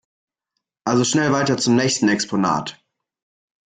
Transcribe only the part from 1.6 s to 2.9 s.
nächsten Exponat!